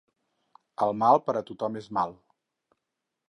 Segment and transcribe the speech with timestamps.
[0.85, 2.17] El mal per a tothom és mal.